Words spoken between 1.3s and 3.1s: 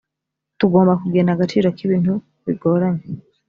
agaciro k’ibintu bigoranye